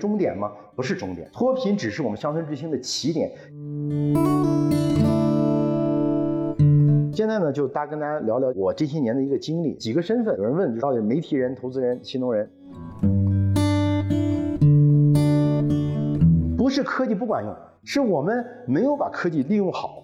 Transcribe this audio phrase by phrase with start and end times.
[0.00, 0.50] 终点吗？
[0.74, 3.30] 不是终点，脱贫只是我们乡村振兴的起点。
[7.12, 10.34] 现在呢，就大跟大家聊聊我这些年的一个经历，几个身份。
[10.38, 12.50] 有人问，到底媒体人、投资人、新农人，
[16.56, 20.02] 不是科技不管用，是我们没有把科技利用好。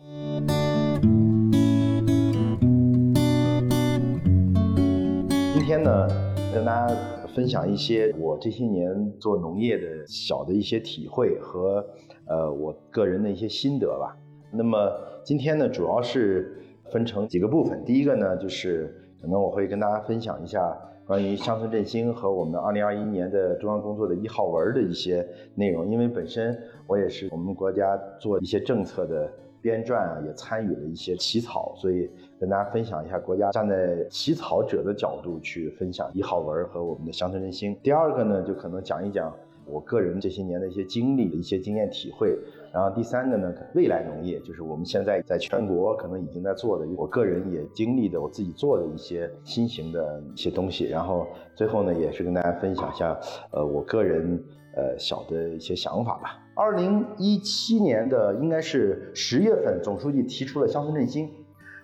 [5.55, 6.07] 今天呢，
[6.53, 6.95] 跟大家
[7.37, 11.87] 分享一些我这些年做农业的小的一些体会和
[12.27, 14.17] 呃我个人的一些心得吧。
[14.51, 14.91] 那么
[15.23, 16.57] 今天呢，主要是
[16.91, 17.85] 分成几个部分。
[17.85, 18.91] 第一个呢，就是
[19.21, 20.75] 可能我会跟大家分享一下
[21.07, 25.91] 关于乡村振兴和我们二零二一年的中央工作的一号文的一些内容。
[25.91, 29.31] 因为本身我也是我们国家做一些政策的。
[29.67, 37.77] 编撰啊，也参与了一些起草，所以跟大家分享一下国家站在起草者的角度去分享一号文和我们的乡村振兴。
[37.83, 39.35] 第二个呢，就可能讲一讲
[39.67, 42.39] 我个人这些年的一些经历一些经验体会。
[42.73, 50.85] 然后第三个呢，未来农业就是我们现在在全国可能已经在做的，我个人也经历的，我自己做的一些新型的一些东西。
[50.85, 53.19] 然后最后呢，也是跟大家分享一下，
[53.51, 54.41] 呃，我个人
[54.77, 56.46] 呃小的一些想法吧。
[56.59, 61.29] 二零一七年的应该是十月份，总书记提出了乡村振兴，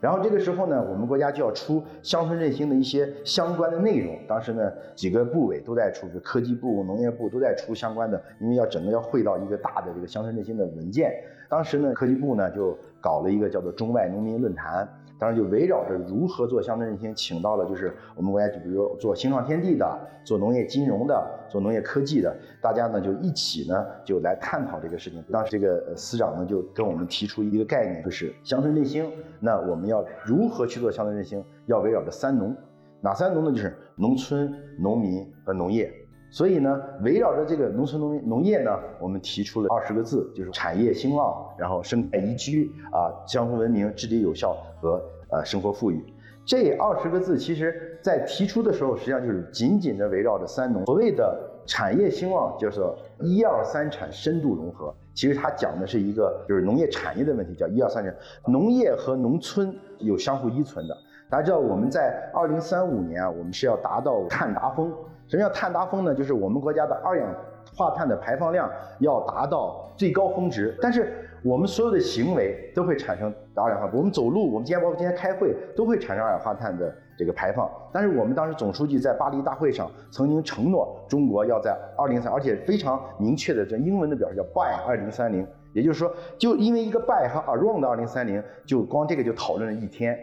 [0.01, 4.19] 然后这个时候呢，我们国家就要出乡村振兴的一些相关的内容。
[4.27, 11.13] 当时呢，几个部委都在出，就科技部、农业部都在出相关的，因为要整个要汇到一个大的这个乡村振兴的文件。
[11.51, 14.89] 当时呢，科技部呢就搞了一个叫做中外农民论坛。
[15.23, 19.87] 当然，就围绕着如何做乡村振兴，请到了就是我们国家，就比如做新创天地的，
[20.25, 21.15] 做农业金融的，
[21.49, 25.23] 做农业科技的，大家呢就一起呢就来探讨这个事情。
[25.31, 29.09] 当时这个司长呢就跟我们提出一个概念，就是乡村振兴。
[29.39, 31.45] 那我们要如何去做乡村振兴？
[31.67, 32.53] 要围绕着三农，
[33.01, 33.53] 哪三农呢？
[33.53, 35.89] 就是农村、农民和农业。
[36.33, 44.99] 所以呢，围绕着这个农村农农业呢，我们提出了二十个字，就是产业兴旺，然后生态宜居啊，乡村文明，治理有效和
[45.29, 46.03] 呃生活富裕。
[46.47, 50.87] 这二十个字，其实在提出的时候，实际上就是紧紧的围绕着三农。
[50.87, 52.81] 所谓的产业兴旺，就是
[53.21, 54.93] 一二三产深度融合。
[55.13, 58.13] 其实它讲的是一个就是农业产业的问题，叫一二三产。
[58.47, 60.97] 农业和农村有相互依存的。
[61.29, 64.91] 大家知道我们在二零三五年啊，我们是要达到碳达峰。
[65.33, 66.15] 什么叫碳达峰呢？
[66.15, 67.27] 就是我们国家的二氧
[67.75, 73.97] 化碳的排放量要达到最高峰值，但是我们所有的行为都会产生二氧化碳。
[73.97, 77.67] 我们走路，我们今天包括今天开会，都会产生二氧化碳的这个排放。
[77.91, 90.15] 但是我们当时总书记在巴黎大会上曾经承诺，中国要在二零三，而且非常明确的，这英文的表示叫 by 二零三零，也就是说，就因为一个 by 和 around 的二零三零，就光这个就讨论了一天。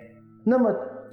[0.43, 0.71] 那么。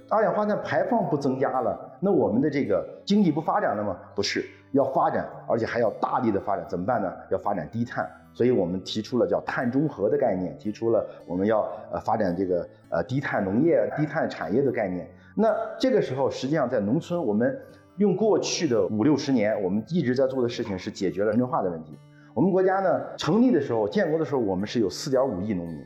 [0.08, 3.96] 二氧化碳排放不增加了，那我们的这个经济不发展了吗？
[4.14, 7.12] 不是，要发展，而且还要大力的发展，怎么办呢？
[7.30, 15.08] 要发展低碳，所以我们提出了叫碳中和的概念，提出了我们要呃发展这个呃低碳农业、低碳产业的概念。
[15.34, 17.58] 那这个时候，实际上在农村，我们
[17.96, 21.98] 用过去的五六十年，我们一直在做的事情是解决了城镇化的问题。
[22.32, 25.84] 我们国家呢成立的时候、建国的时候，我们是有四点五亿农民，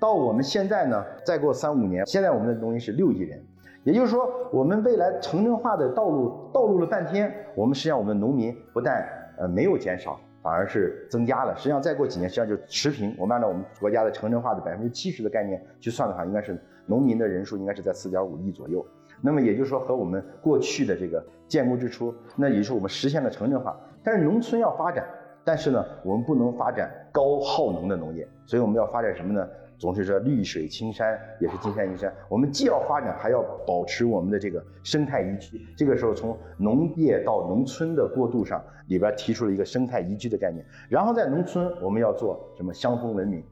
[0.00, 3.40] 到我们现在呢，再过三五年，现在我们的农民是六亿人。
[3.82, 9.08] 也就是说，我们未来城镇化的道路道路了半天，我们实际上我们农民不但
[9.38, 11.56] 呃没有减少，反而是增加了。
[11.56, 13.14] 实际上再过几年，实际上就持平。
[13.18, 18.84] 我们按照我们国家的城镇化的百分之七十的概念去算的话，应该是农民的人数应该是在四点五亿左右。
[19.22, 23.74] 那么也就是说，和我们过去的这个建国之初，那也就是我们实现了城镇化。
[24.02, 25.06] 但是农村要发展，
[25.42, 29.48] 但是呢，我们不能发展高耗能的农业，所以我们要发展什么呢？
[29.80, 35.58] 总是说绿水青山也是金山银山，我们既要发展，还要保持我们的这个生态宜居。
[35.74, 40.62] 这个时候，从农业到农村的过渡上，里边提出了一个生态宜居的概念。
[40.90, 43.42] 然后在农村，我们要做什么乡风文明？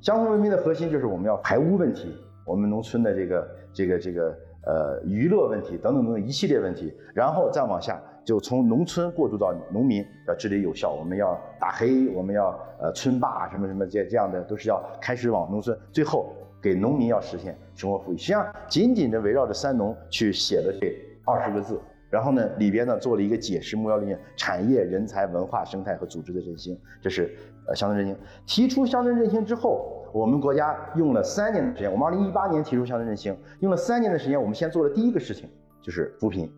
[0.00, 2.16] 乡风文明的核心就是我们要排污问题，
[2.46, 8.00] 我们农村的这个这个这个呃娱乐问题等等等等一系列问题，然后再往下。
[8.24, 16.32] 就从农村过渡到农民，要治理有效，我们要打黑，我们要呃村霸什么什么这这样的都是要开始往农村，最后
[16.62, 18.16] 给农民要实现生活富裕。
[18.16, 21.78] 实际上，紧紧的围绕着三农去写的这二十个字，
[22.08, 27.36] 然后呢里边呢做了一个解释目标理念：产业、人才、文化、生态和组织的振兴，这是
[27.68, 28.16] 呃乡村振兴。
[28.46, 31.92] 提出乡村振兴之后，我们国家用了三年的时间。
[31.92, 35.46] 我们二零一八年提出乡村振兴，用了三年的时间，我们先做了第一个事情，
[35.82, 36.50] 就是扶贫。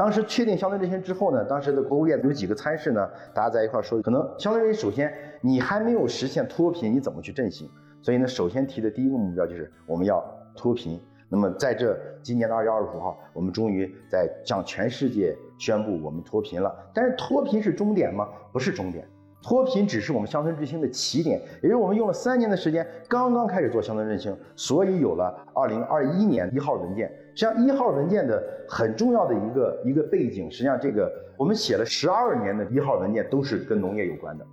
[0.00, 5.12] 当时确定乡村振兴之后呢，当时的国务院有几个参事呢，大家在一块说，可能相当于首先
[5.42, 7.68] 你还没有实现脱贫，你怎么去振兴？
[8.00, 10.24] 所以呢，首先提的第一个目标就是我们要
[10.56, 10.98] 脱贫。
[11.28, 16.74] 那么在这今年的二月二十五号，我们终于在向全世界宣布我们脱贫了。
[16.94, 18.26] 但是脱贫是终点吗？
[18.54, 19.06] 不是终点，
[19.42, 27.10] 脱贫只是我们乡村振兴的起点，也就是我们用了三年的时间，刚刚开始做乡村振兴，所以有了二零二一年一号文件。
[27.34, 34.46] 实际上一号文件的很重要的一个一个背景，实际上这个我们写了十二年的一号文件都是跟农业有关的，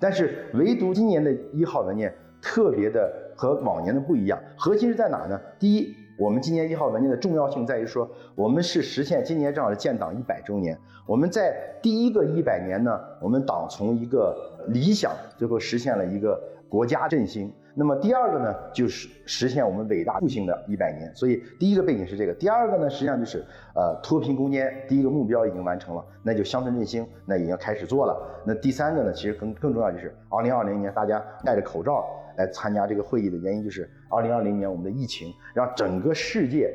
[0.00, 5.38] 但是唯独今年的一号文件特别的和往年的不一样，核心是在哪呢？
[5.58, 5.94] 第一。
[6.18, 10.78] 我们今年一号文件的重要性在于说，我们是实现今年正好是建党一百周年。
[11.06, 14.36] 我们在第一个一百年呢，我们党从一个
[14.68, 17.52] 理想最后实现了一个国家振兴。
[17.74, 21.10] 那么第二个呢，就是实现我们伟大复兴的一百年。
[21.14, 23.42] 所以第一个背景是这个，第二个呢，实际上就是
[23.74, 28.14] 呃脱贫攻坚，第一个目标已经完成了，那就乡村振兴，那已经开始做了。
[28.44, 32.04] 那第三个呢，其实更更重要就是二零二零年大家戴着口罩。
[32.36, 36.74] 来参加这个会议的原因就是，二零二零年我们的疫情让整个世界，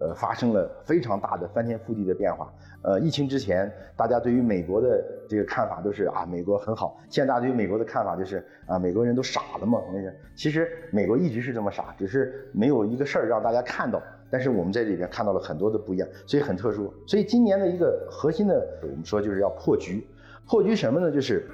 [0.00, 2.52] 呃，发生了非常大的翻天覆地的变化。
[2.82, 6.96] 呃，疫情之前，大家对于美国的这个看法都是啊，美国很好。
[7.10, 9.82] 现在大家对于美国的看法就是啊，美国人都傻了嘛？
[9.92, 14.00] 那个其实美国一直是这么傻，只是没有一个事儿让大家看到。
[14.30, 16.92] 但是我们在这里边看到了很多的不一样，所以很特殊。
[17.06, 20.06] 所以今年的一个核心的，我们说就是要破局。
[20.46, 21.10] 破局什么呢？
[21.10, 21.44] 就是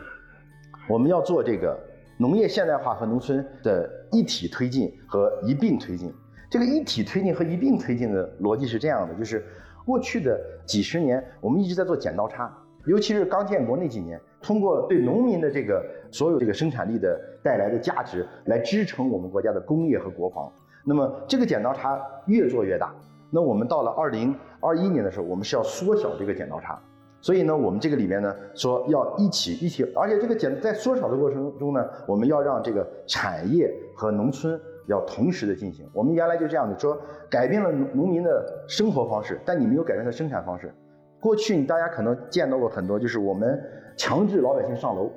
[0.89, 1.79] 我们要做这个。
[2.17, 6.13] 农业现代化和农村的一体推进和一并推进，
[6.49, 9.45] 这个一体推进和一并推进的逻辑是这样的：就是
[9.85, 12.53] 过去的几十年，我们一直在做剪刀差，
[12.87, 20.51] 尤其是刚建国那几年，通过对农民的这个所有这个生产力的带来的价值来支撑我们国家的工业和国防。
[20.85, 22.95] 那么这个剪刀差越做越大，
[23.31, 26.81] 那我们到了二零二一年的时候，我们是要缩小这个剪刀差。
[27.25, 35.89] 所以呢，我们这个里面呢说要一起一起，而且这个减在缩小的过程中呢，我们要让这个产业和农村要同时的进行。
[35.95, 37.01] 我们原来就这样子说，
[37.31, 40.71] 改变了农农民的生活方式，但你没有改变他生产方式。
[41.19, 43.59] 过去大家可能见到过很多，就是我们
[43.97, 45.11] 强制老百姓上楼。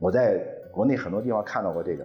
[0.00, 2.04] 我在国内很多地方看到过这个，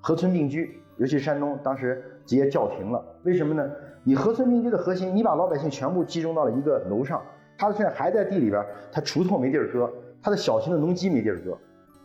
[0.00, 3.04] 合村并居，尤其山东，当时直接叫停了。
[3.24, 3.70] 为什么呢？
[4.04, 7.20] 你合村并居的核心，你把老百姓全部集中到了一个楼上。
[7.56, 9.90] 他现在还在地里边，他锄头没地儿搁，
[10.22, 11.56] 他的小型的农机没地儿搁，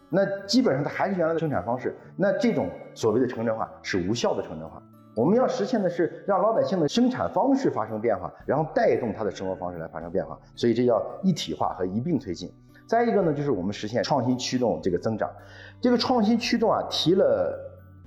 [0.09, 1.95] 那基本上他还是原来的生产方式。
[2.15, 4.81] 那这种所谓的城镇化是无效的城镇化。
[5.15, 10.39] 我们要实现的是让老百姓的生产方式发生变化，然后带动他的生活方式来发生变化。
[10.55, 12.49] 所以这叫一体化和一并推进。
[12.87, 15.29] 再一个呢，就是我们实现创新驱动这个增长。
[15.81, 17.59] 这个创新驱动啊，提了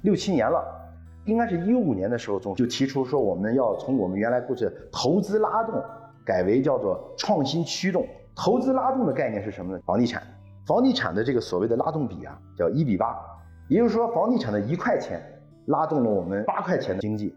[0.02, 0.64] 六七年了，
[1.24, 5.82] 应该是一五年的时候中就提出说我们要从我们原来过去投资拉动。
[6.24, 9.80] 改为叫做创新驱动，投资拉动的概念是什么呢？
[9.84, 10.22] 房地产，
[10.66, 13.16] 房地产的这个所谓的拉动比啊，叫一比八，
[13.68, 15.20] 也就是说，房地产的一块钱
[15.66, 17.34] 拉动了我们八块钱的经济。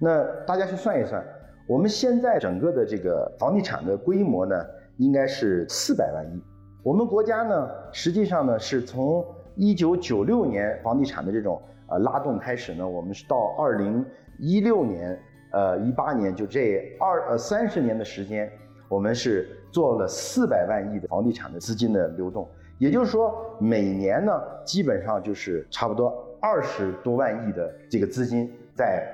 [0.00, 1.24] 那大家去算一算，
[1.68, 4.54] 我们现在整个的这个房地产的规模呢，
[4.98, 6.42] 应该是四百万亿。
[6.82, 9.24] 我们国家呢，实际上呢，是从
[9.56, 14.04] 一九九六年房地产的这种呃拉动开始呢，我们是到二零
[14.38, 15.18] 一六年。
[15.50, 18.50] 呃，一八年就这二呃三十年的时间，
[18.86, 22.46] 我们是做了四百万亿的房地产的资金的流动，
[22.78, 24.32] 也就是说每年呢
[24.64, 29.06] 基本上就是差不多二十多万亿的这个资金在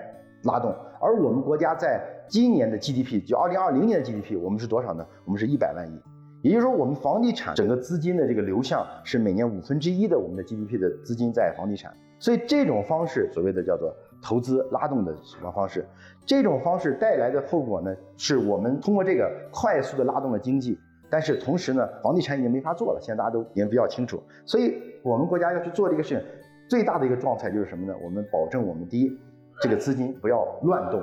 [0.43, 5.07] 拉动，而我们国家在今年的 GDP 就二零二零年的 GDP，我们是多少呢？
[5.25, 6.01] 我们是一百万亿，
[6.43, 13.95] 也就是说我们房地产整个资金的这个流向是每年五分之一的我们的 GDP 的资金在房地产，所以这种方式所谓的叫做。
[14.25, 15.87] 投资拉动的什么方式？
[16.25, 17.95] 这种方式带来的后果呢？
[18.17, 20.79] 是我们通过这个快速的拉动了经济，
[21.11, 23.01] 但是同时呢，房地产已经没法做了。
[23.03, 26.25] 现在大家都已经比较清楚，所以我们国家要去做这个事情，
[26.71, 27.95] 最大的一个状态就是什么呢？
[28.03, 29.21] 我们保证我们第一，
[29.61, 31.03] 这个资金不要乱动，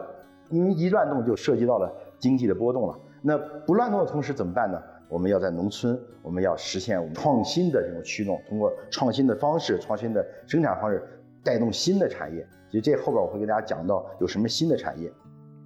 [0.50, 3.00] 因为一乱动就涉及到了经济的波动了。
[3.22, 3.38] 那
[3.68, 4.82] 不乱动的同时怎么办呢？
[5.08, 11.04] 我们要在农村，我们要实现创新的这种驱动，通过创新的方式、创新的生产方式，
[11.44, 12.48] 带动新的产业。
[12.70, 15.12] 其实这后边我会给大家讲到有什么新的产业，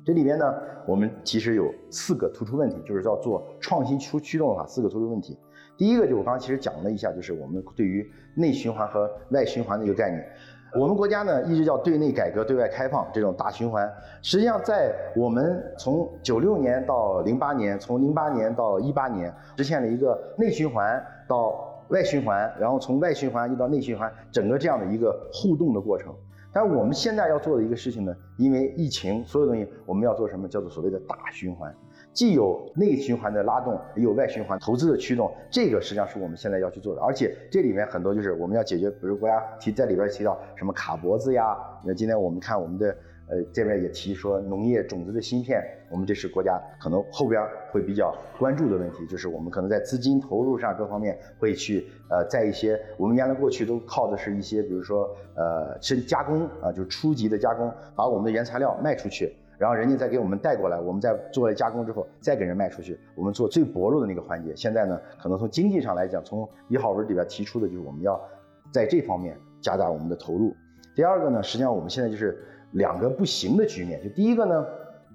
[0.04, 0.54] 这里边呢，
[0.88, 5.38] 我们其实有四个突出问题，就是要做创新驱驱动的话，四个突出问题。
[5.78, 10.26] 第一个就我刚刚其实讲了一下，就是我们对于内循环和外循环的一个概念。
[10.80, 13.90] 我们国家呢一直叫对内改革、对外开放这种大循环。
[14.22, 26.14] 实际上，在我们从九六年到零八年，从零八年到一八年，实现了一个内循环到外循环，然后从外循环又到内循环，整个这样的一个互动的过程。
[26.52, 30.48] 但是我们现在要做的一个事情呢，因为疫情，所有东西我们要做什么？
[30.48, 31.76] 叫做所谓的大循环，
[32.14, 35.30] 既有内循环的拉动，也有外循环投资的驱动。
[35.52, 37.02] 这个实际上是我们现在要去做的。
[37.02, 41.58] 而且这里面很多就是我们要解决，比如国家提在里边提到什么卡脖子呀。
[41.84, 42.96] 那今天我们看我们的
[43.28, 47.42] 呃，这边也提说农业种子的芯片，我们这是国家可能后边
[47.72, 64.56] 会比较关注的问题，就是我们可能在资金投入上各方面会去呃，在一些我们原来过去都靠的是一些，比如说呃，深加工啊，就是初级的加工，把我们的原材料卖出去，然后人家再给我们带过来，我们再做了加工之后再给人卖出去，我们做最薄弱的那个环节。
[64.56, 68.22] 现在呢，可能从经济上来讲，从一号文里边提出的就是我们要
[68.72, 70.56] 在这方面加大我们的投入。
[70.96, 72.38] 第二个呢，实际上我们现在就是。
[72.76, 74.66] 两个不行的局面，就第一个呢，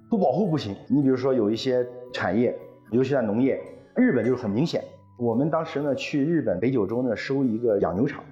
[0.09, 0.75] 不保护不行。
[0.89, 2.57] 你比如说有一些产业，
[2.91, 3.61] 尤其在农业，
[3.95, 4.83] 日本就是很明显。
[5.19, 8.25] 我们当时呢去日本北九州呢收一个养牛场，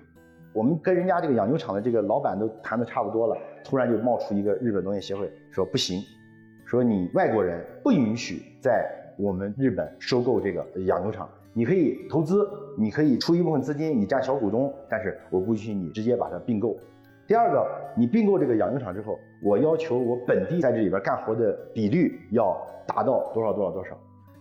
[0.55, 6.01] 我们跟人家这个养牛场的这个老板都谈的差不多了，突然就冒出一个日本农业协会说不行，
[6.65, 16.75] 说你外国人不允许在我们日本收购这个养牛场，你可以投资，你可以出一部分资金，你占小股东，但是我不允许你直接把它并购。
[17.29, 17.63] 第二个，
[17.95, 22.57] 你并购这个养牛场之后，我要求我本地在这里边干活的比率要
[22.87, 23.95] 达到多少多少多少。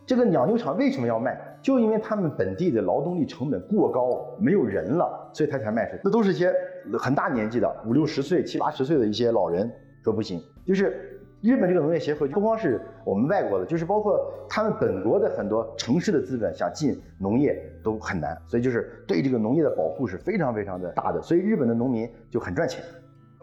[0.05, 1.37] 这个养牛场为什么要卖？
[1.61, 5.97] 就因为他们本地的劳动力成本过高，没有人了，所以他才卖出。
[6.01, 6.53] 那都是些
[6.97, 9.69] 很大年纪的五六十岁、七八十岁的一些老人
[10.01, 11.13] 说不行，就是。
[11.41, 22.83] 日本这个农业协会不光是我们外国的，就是包括他们本国的很多城市的资本想进农业都很难，所以就是对这个农业的保护是非常非常的大的，所以日本的农民就很赚钱，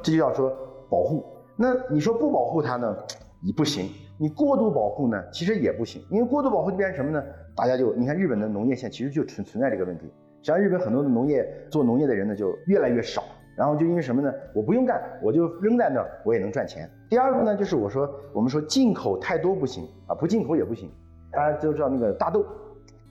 [0.02, 0.50] 这就要说
[0.90, 1.24] 保护。
[1.56, 2.96] 那你说不保护它呢，
[3.42, 3.86] 也不行；
[4.18, 7.24] 你过度保护呢，其实也不行，因为过度保护就变成什么呢？
[7.54, 13.22] 大家就你看日本的农业现在其实就存存在这个问题，实际上日本很多的农业做农业的人呢就越来越少。
[13.56, 14.32] 然后就因为什么呢？
[14.52, 16.90] 我不用干，我就扔在那儿，我也能赚钱。
[17.08, 20.90] 第二个呢，就是我说我们说进口太多不行啊，不进口也不行。
[21.30, 22.44] 大家都知道那个大豆，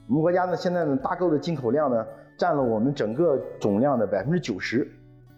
[0.08, 4.86] 我们国家呢现在呢大豆的进口量呢占了我们整个总量的百分之九十。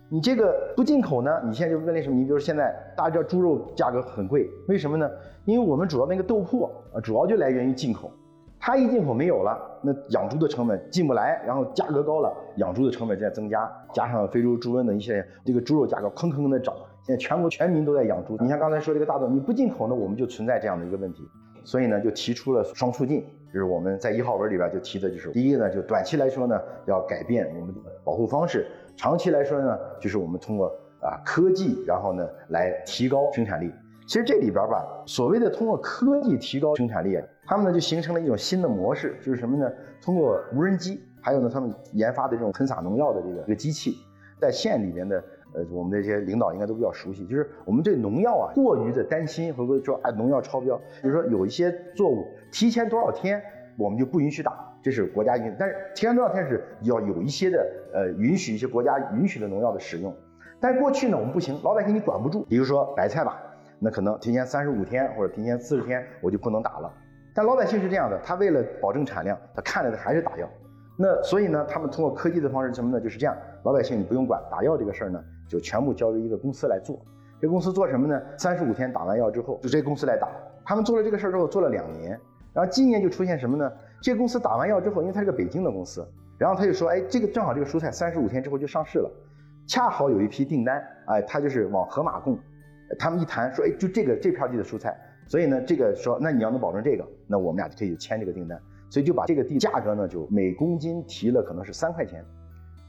[0.09, 2.17] 你这个不进口呢，你现在就问为什么？
[2.17, 5.11] 你比如现在大家知道猪肉价格很贵，为什么呢？
[5.45, 8.11] 因为我们主要那个豆粕啊，主要就来源于进口。
[8.67, 16.75] 它一进口没有了，那养猪的成本进不来，然后价格高了，养猪的成本在增加，加上非洲猪瘟的一些，这个猪肉价格吭吭的涨。
[17.05, 18.37] 现在全国全民都在养猪。
[18.41, 21.23] 你像刚才说这个大豆，你不进口呢，我们就存在这样的一个问题。
[21.63, 28.65] 所以呢，就提出了双促进，就是我们在一号文里边就提的就是，第一个呢，就短期来说呢，要改变我们的保护方式；
[28.97, 30.67] 长期来说呢，就是我们通过
[31.01, 33.73] 啊科技，然后呢来提高生产力。
[34.09, 37.17] 其实这里边吧，所谓的通过科技提高生产力，
[37.47, 39.71] 他们呢就形成了一种新的模式，就是什么呢？
[40.03, 43.97] 通过无人机，还有呢他们研发的这种喷洒农药的这个这个机器，
[44.41, 45.23] 在县里面的
[45.55, 50.77] 呃，我们这些领导应该都比较熟悉，就是我们对农药啊过于的担心，会不会说哎农药超标？
[51.01, 53.41] 比如说有一些作物提前多少天
[53.79, 60.15] 我们就不允许打，这是国家允，但是提前多少天是要有一些的呃允许一些国家允许的农药的使用，
[60.61, 63.41] 但是过去呢我们不行，老百姓你管不住，比如说白菜吧。
[63.79, 66.91] 那可能提前三十五天或者提前四十天我就不能打了，
[67.37, 70.49] 但老百姓是这样的，他为了保证产量，他看着的还是打药。
[70.97, 72.99] 那所以呢，他们通过科技的方式什么呢？
[72.99, 76.99] 就是这样，老百姓你不用管打药这个事儿呢，就全部交由一个公司来做。
[77.39, 78.19] 这公司做什么呢？
[78.39, 80.27] 三十五天打完药之后，就这公司来打。
[80.65, 82.19] 他们做了这个事儿之后，做了两年，
[82.55, 83.71] 然后今年就出现什么呢？
[84.01, 89.11] 这公司打完药之后，因为它是个北京的公司，然后他就说，哎，这个正好这个蔬菜三十五天之后就上市了，
[89.67, 92.39] 恰好有一批订单，哎，他就是往盒马供。
[92.99, 102.25] 他们一谈说，哎，就这个这片地的蔬菜，所以呢，这个说，那你要能保证这个，那我们俩就可以签这个订单，所以就把这个地价格呢，就每公斤提了可能是三块钱，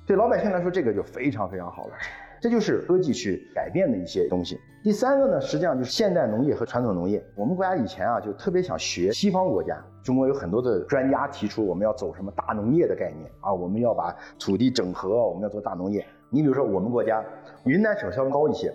[0.06, 1.94] 对老百姓来说，这个就非常非常好了，
[2.39, 4.58] 这就是科技去改变的一些东西。
[4.84, 7.22] 第三个呢，实际上就是现代农业和传统农业。
[7.36, 16.06] 我们国家以前啊，就特别想学西方国家，中国有很多的专家提出我们要走什么大农业的概念啊，我们要把土地整合，我们要做大农业。
[16.29, 17.22] 你比如说我们国家，
[17.65, 18.72] 云南省稍微高一些。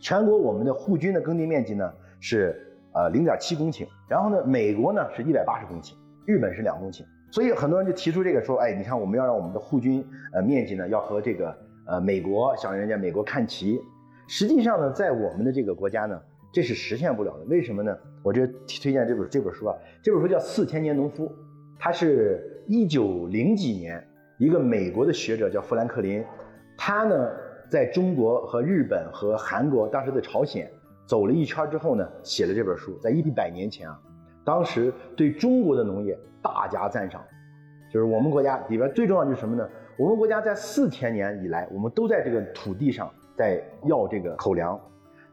[0.00, 1.90] 全国我们的户均的耕地面积呢
[2.20, 2.67] 是
[2.98, 5.92] 呃零点七公顷，然后呢美国呢是一百八十公顷，
[6.26, 13.78] 日本是两公顷，所以很多人就提出这个说，哎，你看我们要让我们的户均呃面积呢要和这个呃美国向人家美国看齐，
[14.26, 16.20] 实际上呢在我们的这个国家呢
[16.52, 17.96] 这是实现不了的，为什么呢？
[18.24, 18.44] 我这
[18.82, 21.26] 推荐这本这本书啊，这本书叫《四千年农夫》，
[21.78, 24.04] 它是一九零几年
[24.38, 26.24] 一个美国的学者叫富兰克林，
[26.76, 27.30] 他呢。
[27.70, 30.66] 在中国和日本和韩国，当时的朝鲜
[31.08, 32.94] 走了一圈之后呢，写了这本书。
[32.98, 33.98] 在一百年前啊，
[34.44, 37.24] 当时对中国的农业大加赞赏，
[37.90, 39.66] 就是我们国家里边最重要就是什么呢？
[39.96, 44.78] 我们国家在四千年以来，我们都在这个土地上在要这个口粮，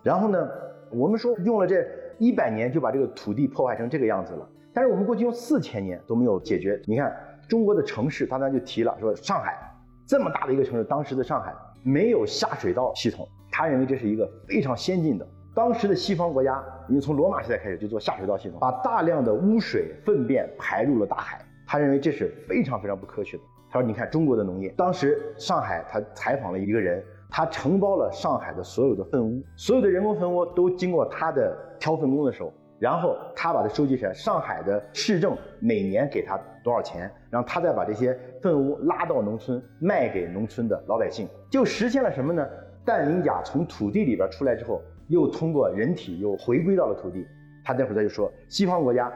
[0.02, 0.50] 然后呢，
[0.92, 1.86] 我们说用了这
[2.20, 6.82] 一百年就把这个土地破坏成这个样子了，但是我们过去用四千年都没有解决。
[6.86, 7.14] 你看
[7.50, 9.60] 中国的城市，刚才就提了说上海
[10.08, 11.54] 这么大的一个城市，当时的上海。
[11.88, 21.40] 没有下水道系统，他认为这是一个非常先进的，当时的西方国家，因为从罗马时代开始就做下水道系统，把大量的污水粪便排入了大海。
[21.66, 23.44] 他认为这是非常非常不科学的。
[23.72, 34.14] 他说：“你看中国的农业，当时上海他采访了一个人，他承包了上海的所有的粪污，所有的人工粪污都经过他的挑粪工的手，然后他把它收集起来。
[34.14, 42.46] 上海的市政每年给他多少钱，然后他再把这些粪污拉到农村卖给农村的老百姓，就实现了什么呢？
[42.84, 47.26] 氮磷钾从土地里边出来之后。”又通过人体又回归到了土地，
[47.64, 49.12] 他那会儿他就说，西方国家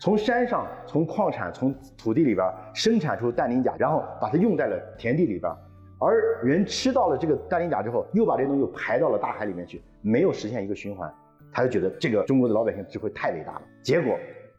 [0.00, 5.52] 从山上、从矿产、从土地里边生产出氮磷钾，然后把它用在了田地里边，
[6.00, 11.12] 而人吃到了这个氮磷钾之后，又把这东西又排到了大海里面去，没有实现一个循环，
[11.52, 13.62] 他就觉得这个中国的老百姓智慧太伟大了。
[13.82, 14.16] 结果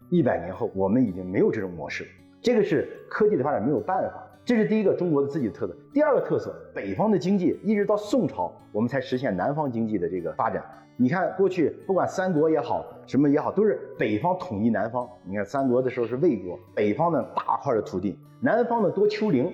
[0.10, 2.06] 一百年后，我们已经没有这种模式，
[2.42, 4.26] 这个是科技的发展没有办法。
[4.50, 5.76] 这是第一个中国的自己的特色。
[5.94, 10.66] 第二个特色，北方的经济一直到宋朝，我们才实现南方经济的这个发展。
[10.98, 15.08] 你看，过去不管三国也好，什么也好，都是北方统一南方。
[15.24, 19.54] 你看三国的时候是魏国，北方呢大块的土地，南方呢多丘陵，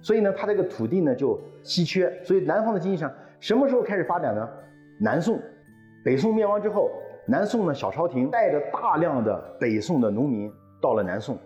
[0.00, 2.12] 所以呢它这个土地呢就稀缺。
[2.24, 3.08] 所以南方的经济上
[3.38, 4.48] 什么时候开始发展呢？
[4.98, 5.40] 南宋，
[6.04, 6.90] 北宋灭亡之后，
[7.28, 11.38] 南宋呢小朝廷带着大量的北宋的农民到了南宋。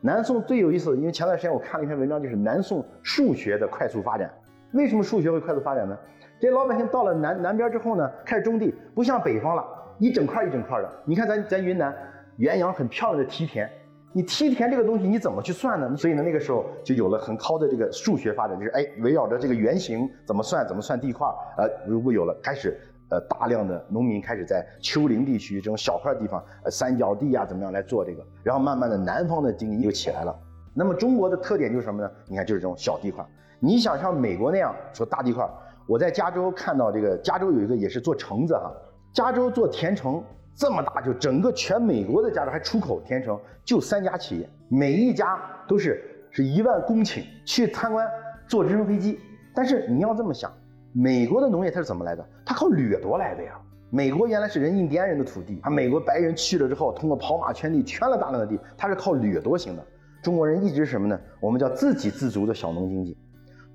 [0.00, 4.30] 南宋最有意思，因为前段时间我看了一篇文章，就是南宋数学的快速发展。
[4.72, 5.98] 为什么数学会快速发展呢？
[6.38, 9.64] 这些老百姓到了南南边之后呢，开始种地，不像北方了，
[9.98, 10.88] 一整块一整块的。
[11.04, 11.92] 你看咱咱云南
[12.36, 13.68] 元阳很漂亮的梯田，
[14.12, 15.96] 你梯田这个东西你怎么去算呢？
[15.96, 21.26] 所以呢，那个时候就有了很高的这个数学发展，就是哎，围绕着这个圆形怎么算，怎么算地块，
[21.56, 22.78] 呃，如果有了开始。
[23.10, 28.22] 呃，大量的农民开始在丘陵地区这种小块地方，呃，三角地呀，怎么样来做这个？
[28.42, 30.38] 然后慢慢的，南方的经济就起来了。
[30.74, 32.10] 那么中国的特点就是什么呢？
[32.26, 33.24] 你看，就是这种小地块。
[33.60, 35.48] 你想像美国那样说大地块，
[35.86, 38.70] 我在加州看到这个，加州有一个也是做橙子哈，
[39.12, 40.22] 加州做甜橙
[40.54, 48.06] 这么大，就整个全美国的加州还出口甜橙，就三家企业，每一家都是是一万公顷去参观，
[48.46, 49.18] 坐直升飞机。
[49.54, 50.52] 但是你要这么想。
[51.00, 52.28] 美国的农业它是怎么来的？
[52.44, 53.52] 它靠掠夺来的呀。
[53.88, 59.86] 美国原来是人印第安人的土地，啊，美国白人去了之后，通过跑马圈地圈了大量的地，它是靠掠夺型的。
[60.24, 61.16] 中国人一直是什么呢？
[61.40, 63.16] 我们叫自给自足的小农经济。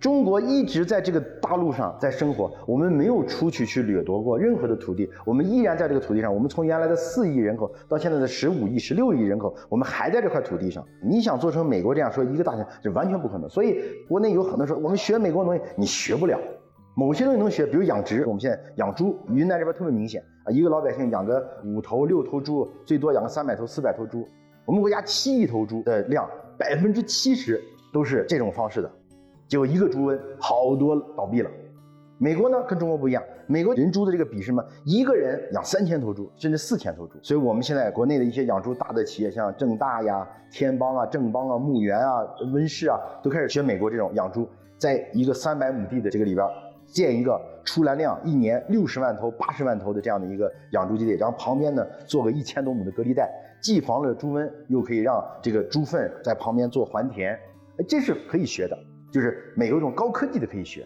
[0.02, 6.36] 中国一直在这个大陆上在生活，我们没有出去去掠夺过任何的土地，我们依然在这个土地上。
[6.36, 10.86] 我们从原来的四亿人口到现在的十五亿、十六亿人口，我们还在这块土地上。
[11.02, 13.50] 你想做成美国这样说一个大县，这完全不可能。
[13.50, 16.38] 所以国内有很多说我们学美国农业，你学不了。
[16.96, 18.24] 某些东西能学，比如养殖。
[18.26, 24.28] 我们现在养猪，云南这边特别明显啊，一个老百姓养个五头六头猪，最多养个三百头四百头猪。
[24.66, 27.60] 我们国家七亿头猪的量，百分之七十
[27.92, 28.92] 都是这种方式的，
[29.48, 31.50] 结果一个猪瘟，好多倒闭了。
[32.20, 34.64] 美国呢跟中国不一样，美国人猪的这个比是什么？
[34.86, 37.18] 一个人养三千头猪，甚至四千头猪。
[37.24, 42.20] 所以我们现在国内的一些养猪大的企业，像正大呀、天邦啊、正邦啊、牧原啊、
[42.54, 46.48] 温氏啊，都开始学美国这种养猪，在一个三百亩地的这个里边。
[46.94, 53.30] 建一个出栏量一年六十万头、八十万头的这样的一个养猪基地，然后旁边呢做个一千多亩的隔离带，
[53.62, 57.38] 既防了猪瘟，又可以让这个猪粪在旁边做还田，
[57.90, 58.78] 这是可以学的，
[59.12, 60.86] 就是美国这种高科技的可以学。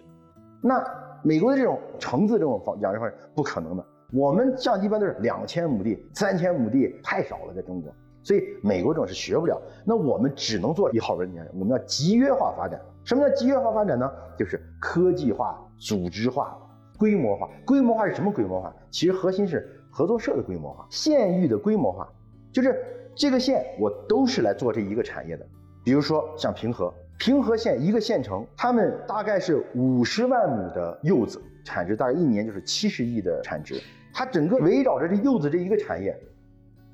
[0.61, 0.81] 那
[1.23, 7.91] 美国的这种橙子这种方养殖方式不可能的，我们像一般都是两千亩地、三千亩地太少了，在中国。
[8.23, 12.79] 所以美国这种是学不了，那我们只能做一号文件，我们要集约化发展。
[13.07, 14.11] 什么叫集约化发展呢？
[14.37, 16.57] 就是科技化、组织化、
[16.97, 17.49] 规模化。
[17.65, 18.75] 规模化是什么规模化？
[18.91, 22.05] 其实核心是合作社的规模化、县域的规模化，
[22.51, 22.83] 就是
[23.15, 25.47] 这个县我都是来做这一个产业的。
[25.85, 33.81] 比如说像平和，平和县一个县城，他们大概是五十万亩的柚子产值，大概一年就是七十亿的产值。
[34.13, 36.13] 它整个围绕着这柚子这一个产业。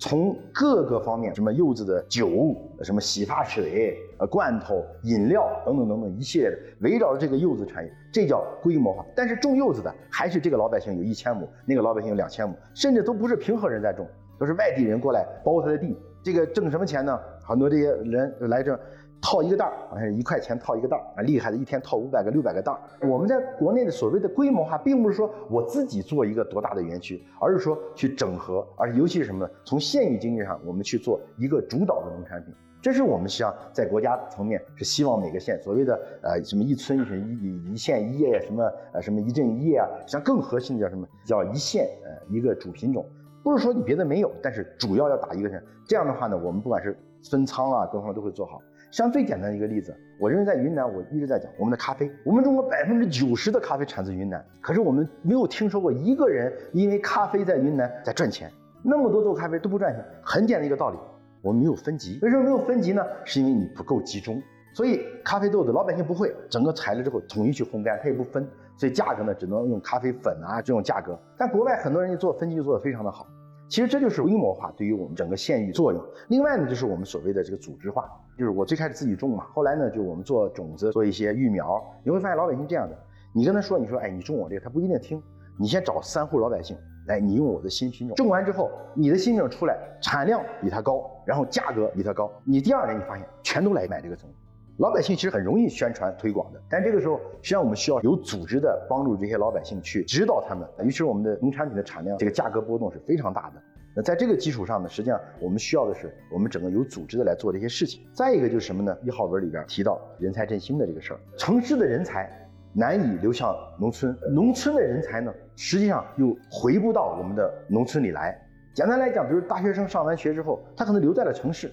[0.04, 9.06] 从各个方面，什么柚子的酒，什么洗发水、呃罐头、饮料等等等等一系列的，围绕着这个柚子产业，这叫规模化。
[9.16, 14.06] 但是种柚子的还是这个老百姓有一千亩，那个老百姓有两千亩，甚至都不是平和人在种，
[14.38, 15.98] 都是外地人过来包他的地。
[16.22, 17.18] 这个挣什么钱呢？
[17.42, 18.78] 很多这些人来这。
[19.24, 22.80] 套一个袋儿，好像是一块钱套一个袋儿啊，厉害的一天套五百个、六百个袋儿。
[23.08, 29.50] 我们在国内的所谓的规模化，并不是说我自己做一个多大的园区，而是说去整合，而尤其是什么呢？
[29.64, 32.54] 从县域经济上，我们去做一个主导的农产品。
[32.82, 41.08] 这是我们实际上在国家层面是希望每个县所谓的呃什么一村一省一一县一业什么呃什么一镇一业啊，实际上更核心的叫什么？
[41.26, 43.06] 叫一县呃一个主品种。
[43.42, 45.64] 不是说你别的没有，但是主要要打一个县。
[45.88, 46.98] 这样的话呢，我们不管是
[47.30, 48.62] 分仓啊各方面都会做好。
[48.93, 58.51] 像最简单的一个例子，我认为在云南，我一直在讲我们的咖啡，我们中国百分之九十的咖啡产自云南，可是我们没有听说过一个人因为咖啡在云南在赚钱。
[58.84, 60.97] 那么多做咖啡都不赚钱，很简单一个道理，
[61.41, 62.19] 我们没有分级。
[62.21, 63.03] 为什么没有分级呢？
[63.25, 64.39] 是因为你不够集中。
[64.75, 71.19] 所以咖啡豆子老百姓不会，整个采了之后统一去烘干，它也不分，所以价格呢只能用咖啡粉啊这种价格。
[71.36, 73.25] 但国外很多人一做分级就做得非常的好。
[73.67, 76.04] 其实这就是规模化对于我们整个县域作用。
[76.28, 81.84] 另外呢，就是我们所谓的这个组织化，就是我最开始自己种嘛，后来呢，就我们做种子，做一些育苗。
[82.04, 82.95] 你会发现老百姓这样的，
[83.34, 85.21] 你跟他说，你说，哎，你种我这个，他不一定听。
[85.58, 94.36] 你先找三户老百姓，来，你用我的新品种，种完之后，你的新品种出来，产量比他高，然后价格比他高，你第二年你发现全都来买这个种子。
[94.78, 100.68] 老百姓其实很容易宣传推广的，但这个时候实际上我们需要有组织的帮助这些老百姓去指导他们。
[100.80, 103.62] 尤其是我们的农产品的产量，这个价格波动是非常大的。
[103.96, 108.02] 那在这个基础上呢，实际上我们需要的是我们整个有组织的来做这些事情。
[108.16, 108.98] 再一个就是什么呢？
[109.04, 112.28] 一号文里边提到人才振兴的这个事儿，城市的人才
[112.74, 118.36] 难以流向农村，农村的人才呢，实际上又回不到我们的农村里来。
[118.74, 121.72] 简单来讲，比如大学生上完学之后，他可能留在了城市。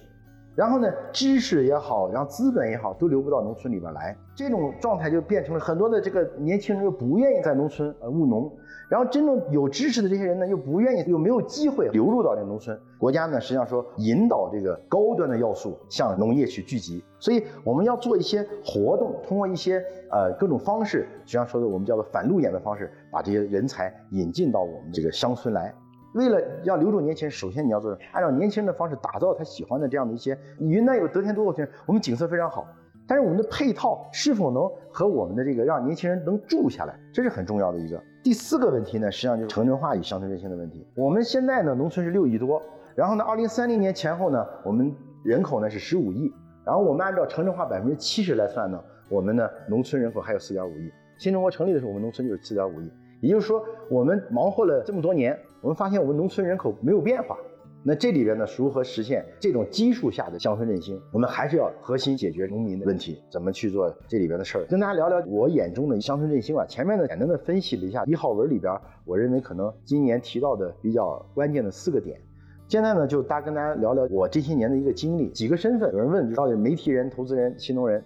[0.53, 4.15] 然后呢，知识也好，然后资本也好，都流不到农村里边来。
[4.35, 8.51] 这种状态就变成了很多的这个年轻人又不愿意在农村呃务农，
[8.89, 12.77] 然后真正有知识的这些人呢，又不愿意，又没有机会流入到这个农村。
[12.97, 25.73] 国家呢，实际上说引导这个高端的要素向农业去聚集，所以我们要做一些活动，通过一些呃各种方式，实际上说的我们叫做反路演的方式，把这些人才引进到我们这个乡村来。
[26.13, 30.37] 为了要留住年轻人，首先你要做按照年轻人的方式打造他喜欢的这样的一些。
[30.59, 32.67] 云南有得天独厚景，我们景色非常好，
[33.07, 38.01] 但是我们的配套是否能和我们的这个让年轻人能住下来，这是很重要的一个。
[38.23, 40.85] 第四个问题呢，实际上就是城镇化与乡村振兴的问题。
[40.95, 42.61] 我们现在呢，农村是六亿多，
[42.93, 44.93] 然后呢，二零三零年前后呢，我们
[45.23, 46.31] 人口呢是十五亿，
[46.65, 50.91] 然后我们按照城镇化百分之七十来算呢，我们呢农村人口还有四点五亿。
[51.17, 52.91] 新中国成立的时候，我们农村就是四点五亿。
[53.21, 57.37] 也就是说，我们忙活了这么多年，我们发现我们农村人口没有变化。
[57.83, 61.01] 那这里边呢，如何实现这种基数下的乡村振兴？
[61.11, 64.65] 我们还是要核心解决农民的问题，怎么去做这里边的事儿？
[64.65, 66.63] 跟大家聊聊我眼中的乡村振兴啊。
[66.67, 68.71] 前面呢，简单的分析了一下一号文里边，
[69.05, 72.19] 我认为可能今年提到的比较关键的四个点。
[72.67, 75.91] 现在呢，就大跟大家聊聊我这些年的一个经历，几个身份。
[75.91, 78.03] 有人问，到底媒体人、投资人、新农人？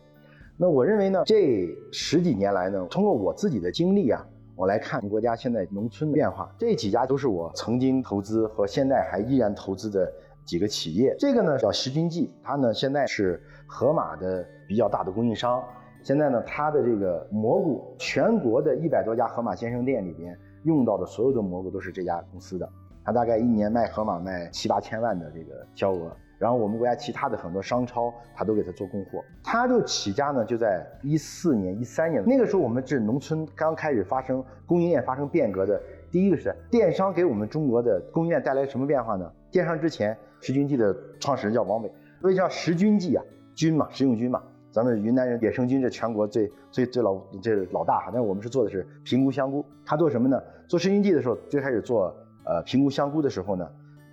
[0.57, 4.25] 那我认为呢，这十几年来呢，通过我自己的经历啊。
[4.55, 10.09] 我来看国家现在农村的变化，这几家都是我曾经投资和现在还依然投资的
[10.45, 11.13] 几个企业。
[11.19, 15.61] 这个呢叫石君记，它呢现在是盒马的比较大的供应商。
[16.01, 22.69] 现在呢，它的这个蘑菇，全国的一百多家盒马鲜生店里边用到的所有的蘑菇都是这家公司的。
[23.03, 26.15] 它大概一年卖盒马卖七八千万的这个销额。
[26.37, 29.23] 然后我们国家其他的很多商超，他都给他做供货。
[29.41, 35.81] 他就起家呢，就在一四年、一三年那个时候，我们这农村刚开始发生供应链发生变革的。
[36.11, 39.31] 第一个是电商给我们中国的供应链带来什么变化呢？
[39.49, 44.43] 电商之前，食君记的创始人叫王伟，所以叫食君记啊，菌嘛，食用菌嘛。
[44.71, 49.65] 咱们云南人野生菌是全国最最最老这老大哈，但是我们是做的是平菇香菇。
[49.85, 50.41] 他做什么呢？
[50.67, 53.65] 做食菌记的时候，最开始做呃平菇香菇的时候呢，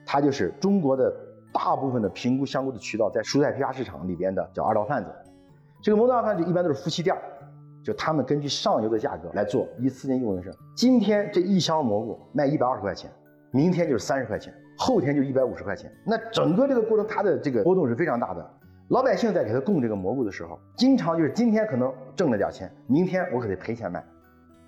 [0.07, 1.13] 他就是中国的。
[1.53, 5.11] 大部分的评估香菇的渠道在蔬菜批发市场里边的叫二道贩子，
[5.83, 7.17] 这个摩道贩子一般都是夫妻店，
[7.85, 9.67] 就他们根据上游的价格来做。
[9.79, 13.11] 一四年一五年是，今天这一箱蘑菇卖一百二十块钱，
[13.51, 15.93] 明天就是三十块钱，后天就一百五十块钱。
[16.07, 18.51] 那整个这个过程它的这个波动是非常大的。
[18.89, 24.05] 老百姓在给他供这个蘑菇的时候，经常就是今天可能挣了点钱，明天我可得赔钱卖。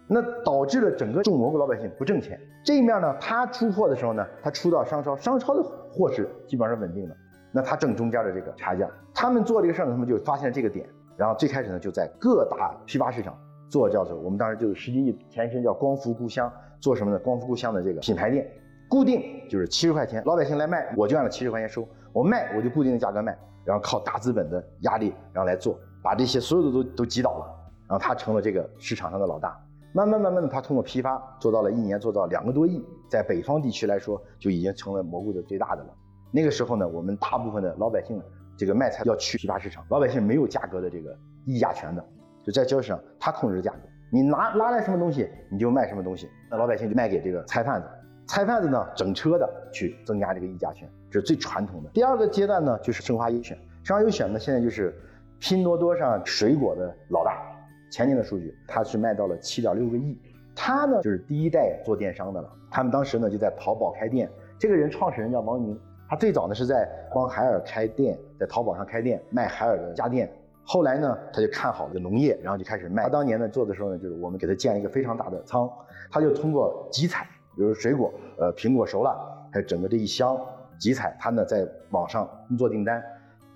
[0.07, 2.39] 那导致了整个种蘑菇老百姓不挣钱。
[2.65, 7.17] 这一面呢，他出货的时候呢，他出到商超，商超的货是基本上是稳定的，
[7.53, 8.89] 那他挣中间的这个差价。
[9.13, 13.37] 他们做这个事儿呢，他们就发现这个点，然后最开始呢，就在各大批发市场
[13.69, 17.19] 做叫做我们当时就是十几亿前身叫光伏故乡，做什么呢？
[17.19, 18.47] 光伏故乡的这个品牌店，
[18.89, 27.47] 固定就是七十块钱，老百姓来卖，我就按照七十块钱收，我卖我就固定的价格卖，然后靠大资本的压力，然后来做，把这些所有的都都挤倒了，
[27.89, 29.59] 然后他成了这个市场上的老大。
[29.97, 35.95] 慢慢慢慢的，他通过批发做到了一年做到两个多亿，在北方地区来说就已经成了蘑菇的最大的了。
[36.33, 38.21] 那个时候呢，我们大部分的老百姓
[38.57, 42.05] 这个卖菜要去批发市场，老百姓没有价格的这个议价权的，
[42.43, 43.79] 就在交易市场他控制价格，
[44.11, 47.87] 你拿拉来什么东西你就卖什么东西，那老百姓就卖给这个菜贩子，
[48.27, 51.91] 菜贩子呢整车的去增加这个议价权，这是最传统的。
[51.91, 54.93] 第二个阶段呢就是生华优选，生华优选呢现在就是
[55.39, 57.54] 拼多多上水果的老大。
[57.95, 60.19] 前年的数据，它是卖到了七点六个亿。
[60.53, 62.53] 他呢，就是第一代做电商的了。
[62.69, 64.29] 他们当时呢，就在淘宝开店。
[64.59, 65.79] 这个人创始人叫王宁，
[66.09, 70.33] 他他最早呢是在帮海尔开店，在淘宝上开店卖海尔的家电。
[70.63, 73.03] 后来呢，他就看好了农业，然后就开始卖。
[73.03, 75.69] 他当年呢做的时候呢，就是我们给他建了一个非常大的仓，
[76.13, 77.27] 他就通过集采，
[77.57, 79.11] 比如水果，呃，苹果熟了，
[79.53, 80.41] 还有整个这一箱
[80.79, 83.03] 集采，他呢在网上做订单，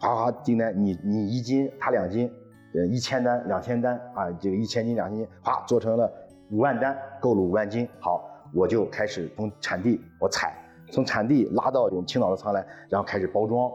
[0.00, 2.28] 哗哗订单，你你一斤，他两斤，
[2.74, 6.12] 呃，一千单、两千单啊，这个一千斤、两千斤，哗做成了
[6.50, 7.88] 五万单，购了五万斤。
[7.98, 10.54] 好，我就开始从产地我采，
[10.90, 13.70] 从产地拉到用青岛的仓来，然后开始包装，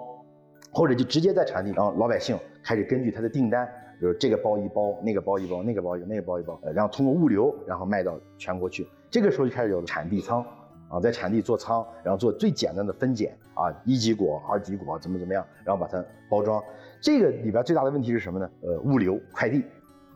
[0.71, 2.37] 或者就直接在产地，然后老百姓。
[2.63, 3.67] 开始根据他的订单，
[3.99, 8.87] 比如这个包一包，那个包一包，那个包一那个包一包，然后通过物流，然后卖到全国去。
[9.11, 10.45] 这个时候就开始有产地仓，
[10.93, 16.63] 啊，在产地做仓，然后做最简单的分拣，啊，一级果、二级果怎么怎么样，然后把它包装。
[17.01, 18.47] 这个里边最大的问题是什么呢？
[18.61, 19.65] 呃，物流快递，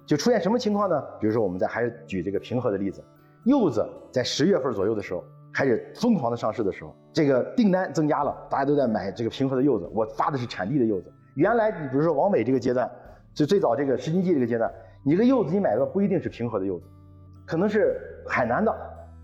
[0.05, 1.03] 就出现什么情况呢？
[1.19, 3.03] 比如说我们在还是举这个平和的例子，
[3.45, 11.11] 柚子在十月份左右的时候开始疯狂的上市的时候，这个订单增加了，大家都在买这个平和的柚子，我发的是产地的柚子。
[11.33, 12.89] 原来你比如说往美这个阶段，
[13.33, 14.71] 就最早这个石金季这个阶段，
[15.03, 16.85] 你这个柚子你买的不一定是平和的柚子，
[17.45, 18.71] 可能是海南的，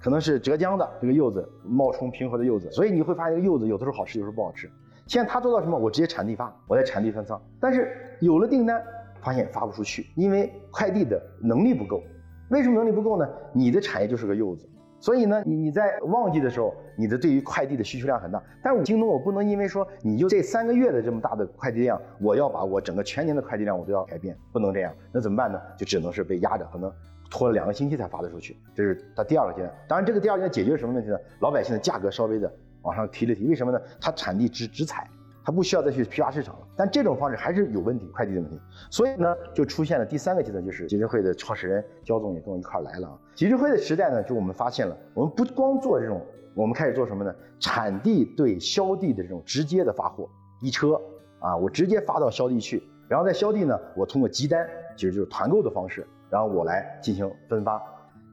[0.03, 4.69] 可能是浙江的这个柚子冒充平和的柚子，所以你会发现柚子有的时候好吃，有时候不好吃。
[5.07, 5.77] 现在他做到什么？
[5.77, 7.89] 我直接产地发，我在产地分仓，但是
[8.19, 8.83] 有了订单，
[9.21, 12.03] 发现发不出去，因为快递的能力不够。
[12.49, 13.25] 为什么能力不够呢？
[13.53, 14.69] 你的产业就是个柚子。
[14.99, 18.41] 所以呢，你你在旺季的时候，你的对于快递的需求量很大。
[18.61, 24.93] 但是京东，我不能因为说你就这三个月的这么大的快递量，我要把我整个全年的快递量我都要改变，不能这样。
[25.13, 25.61] 那怎么办呢？
[25.77, 26.89] 就只能是被压着，可能
[27.33, 28.55] 拖了两个星期才发得出去。
[28.75, 29.73] 这是他第二个阶段。
[29.87, 31.17] 当然，这个第二个阶段解决什么问题呢？
[31.39, 32.51] 老百姓的价格稍微的
[32.83, 33.47] 往上提了提。
[33.47, 33.81] 为什么呢？
[33.99, 35.09] 它产地直直采。
[35.45, 38.57] 它不需要再去批发市场了，但这种方式还是有问题，快递的问题。
[38.89, 43.19] 所以呢，就出现了第三个阶段，就是集智会的创始人焦总也跟我一块来了啊。
[43.35, 47.35] 集智会的时代呢，就我们发现了，我们不光做这种，我们开始做什么呢？
[47.59, 50.29] 产地对销地的这种直接的发货，
[50.61, 50.93] 一车
[51.39, 54.65] 啊，我直接发到销地去，然后在销地呢，我通过集单，
[54.95, 57.79] 其实就是团购的方式，然后我来进行分发。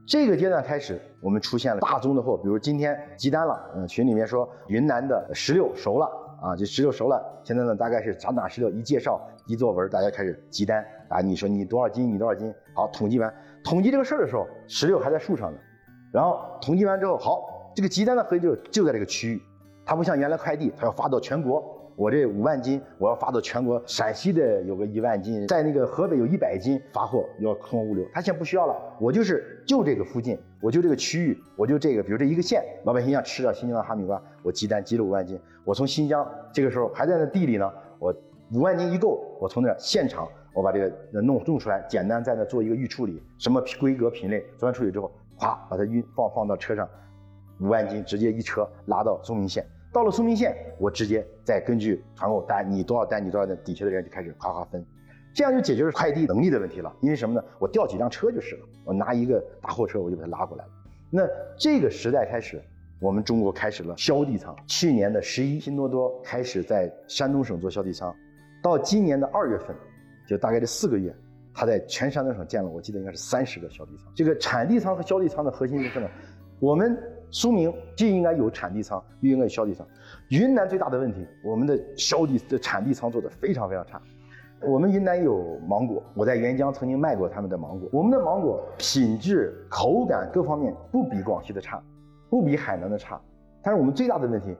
[0.07, 6.09] 这个阶段开始，我们出现了大宗的货，比如今天集单了，嗯，群里面说云南的石榴熟了。
[6.41, 11.21] 啊，这石榴熟了，现在呢大概是长哪石榴，一介绍一作文，大家开始集单啊。
[11.21, 13.31] 你说你多少斤，你多少斤，好统计完，
[13.63, 15.59] 统计这个事儿的时候，石榴还在树上呢。
[16.11, 19.41] 然后统计完之后，好，这个集单的核心就就在这个区域，
[19.85, 21.80] 它不像原来快递，它要发到全国。
[22.01, 23.79] 我这五万斤，我要发到全国。
[23.85, 28.75] 陕西的有个一万斤，在那个河北有一百斤发货要通过物流，他现在不需要了。
[28.99, 38.11] 我就是就这个附近，我就这个区域，我就这个，比如这一个县，老百姓想吃点新疆的哈密瓜，我集单集了五万斤，我从新疆这个时候还在那地里呢，我
[38.51, 46.89] 五万斤一够，我从那现场我把这个弄弄出来，简单在那做一个预处理，什么规格品类做完处理之后，咵把它运放放到车上，
[47.59, 49.63] 五万斤直接一车拉到嵩明县。
[49.93, 54.85] 到了嵩明县，我直接再根据团购单，你多少单，你多少单，底下的人就开始夸夸分，
[55.33, 56.95] 这样就解决了快递能力的问题了。
[57.01, 57.43] 因为什么呢？
[57.59, 60.71] 我调几辆车就是了，我拿一个大货车，我就把它拉过来了。
[61.09, 61.27] 那
[61.57, 62.61] 这个时代开始，
[63.01, 64.55] 我们中国开始了销地仓。
[64.65, 68.15] 去年的十一，拼多多开始在山东省做销地仓，
[68.63, 69.75] 到今年的二月份，
[70.25, 71.13] 就大概这四个月，
[71.53, 74.09] 他在全山东省建了，我记得应该是三十个销地仓。
[74.15, 76.07] 这个产地仓和销地仓的核心就是呢？
[76.61, 76.97] 我们。
[77.31, 79.87] 苏明既应该有产地仓，又应该有销地仓。
[80.29, 84.01] 云南最大的问题，我们的销地的产地仓做的非常非常差。
[84.61, 87.89] 我们云南有芒果，我在沅江曾经卖过他们的芒果。
[87.91, 91.81] 我们的芒果品质、口感各方面不比广西的差，
[92.29, 93.19] 不比海南的差。
[93.63, 94.55] 但是我们最大的问题，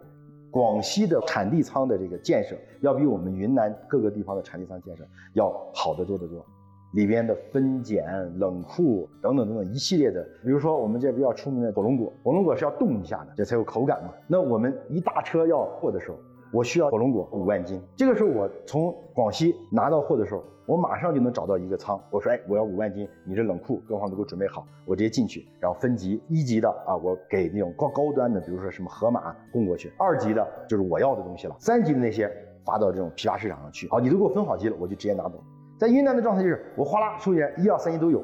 [0.50, 5.04] 广西的产地仓的这个建设要比我们云南各个地方的产地仓建设
[5.34, 6.44] 要好得多得多。
[6.92, 8.06] 里边的分拣、
[8.38, 14.10] 冷库等等等等一系列的，比如说我们这比较出名的火龙果，火龙果是要冻一下的，这才有口感嘛。
[14.28, 16.18] 那我们一大车要货的时候，
[16.52, 32.30] 我需要火龙果五万斤，这个时候我从广西拿到货的时候，我马上就能找到一个仓，我说，哎，我要五万斤，你这冷库各方都给我准备好，我直接进去，然后分级，一级的啊，我给那种高高端的，比如说什么河马供过去，二级的就是我要的东西了，三级的那些
[32.66, 35.42] 发到这种批发市场上去，好，你都给我分好级了，我就直接拿走。
[35.82, 38.24] 在云南的状态就是，我哗啦收钱，一二三级都有，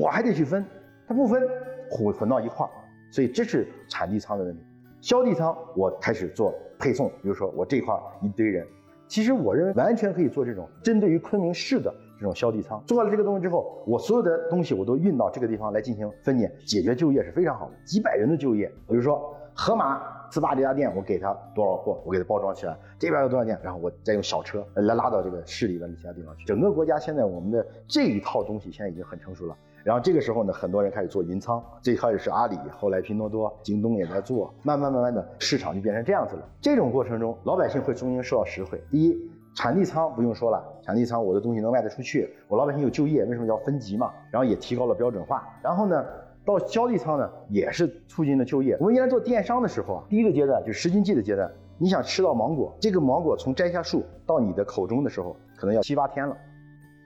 [0.00, 0.64] 我还得去分，
[1.06, 1.46] 他不分，
[1.90, 2.70] 混混到一块儿，
[3.10, 4.64] 所以这是产地仓的问题。
[5.02, 8.66] 销地仓我开始做配送，比如说我这块一堆人，
[9.06, 12.82] 其实我认为完全可以做这种针对于昆明市的这种销地仓。
[12.86, 18.66] 做了这个东西之后，我所有的东西我都运到这个地方来进行分拣，解决就业是非常好的，几百人的就业。
[18.88, 20.00] 比如说河马。
[20.32, 22.74] 斯巴这家店，我给他多少货，我给他包装起来。
[22.98, 26.46] 这边有多少店，然后我再用小车来拉到这个市里的其他地方去。
[26.46, 36.48] 整个国家现在我们的这一套东西现在已经很成熟了，然后这个时候呢，很多人开始做云仓，最开始是阿里，后来拼多多、京东也在做，慢慢慢慢的市场就变成这样子了。
[36.62, 38.82] 这种过程中，老百姓会中间受到实惠。
[38.90, 44.10] 第一，产地仓不用说了，产地仓我的东西能卖得出去，我老百姓有就业，为什么叫分级嘛？
[44.30, 45.46] 然后也提高了标准化。
[45.62, 46.02] 然后呢，
[46.44, 48.76] 到交易仓呢，也是促进了就业。
[48.80, 56.36] 我们原来做电商的时候啊，第一个阶段就是十斤季的阶段，你想吃到芒果，这个芒果从摘下树到你的口中的时候，可能要七八天了。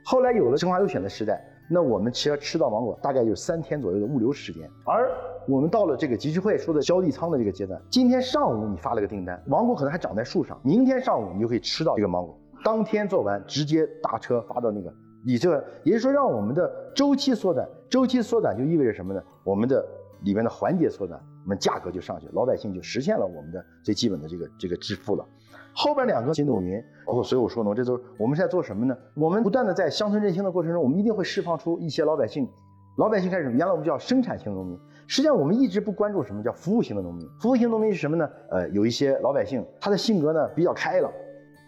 [0.05, 1.45] 后来有了生化优选的时代。
[1.69, 5.11] 那我们其实吃到芒果大概就是三天左右的物流时间，而
[5.49, 14.95] 我们到了这个集聚会说的交易仓的这个阶段，今天上午你发了个订单，芒果可能还长在树上，明天上午你就可以吃到这个芒果，当天做完直接大车发到那个，
[15.27, 19.21] 你这也就是说让我们的周期缩短，周期缩短就意味着什么呢？
[19.43, 19.85] 我们的
[20.23, 25.27] 里面的环节缩短，我们价格就上去，老百姓就实现了我们的最基本的这个这个致富了。
[25.75, 28.97] 后边两个新董云，包括所有说农，这都是我们现在做什么呢？
[29.17, 32.49] 我们不断的在乡村振兴的过程中，我们一定会释放出一些老百姓，
[32.97, 33.51] 老百姓开始？
[33.51, 37.29] 原来我们叫生产型农民，实际上我们一直不关注什么叫服务型的农民。
[37.41, 38.31] 服务型农民是什么呢？
[38.49, 41.11] 呃，有一些老百姓，他的性格呢比较开朗，